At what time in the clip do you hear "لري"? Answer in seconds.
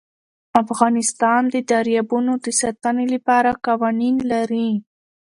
4.31-4.69